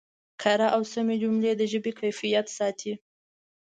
[0.41, 2.93] کره او سمې جملې د ژبې کیفیت ساتي.